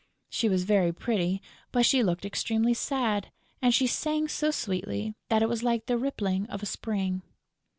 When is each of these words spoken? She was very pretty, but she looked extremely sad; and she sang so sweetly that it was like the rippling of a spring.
She 0.31 0.49
was 0.49 0.63
very 0.63 0.91
pretty, 0.91 1.43
but 1.71 1.85
she 1.85 2.01
looked 2.01 2.25
extremely 2.25 2.73
sad; 2.73 3.31
and 3.61 3.71
she 3.71 3.85
sang 3.85 4.27
so 4.29 4.49
sweetly 4.49 5.13
that 5.29 5.43
it 5.43 5.47
was 5.47 5.61
like 5.61 5.85
the 5.85 5.95
rippling 5.95 6.47
of 6.49 6.63
a 6.63 6.65
spring. 6.65 7.21